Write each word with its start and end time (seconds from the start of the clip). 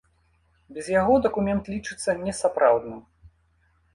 Без 0.77 0.87
яго 1.01 1.13
дакумент 1.25 1.69
лічыцца 1.73 2.17
несапраўдным. 2.23 3.03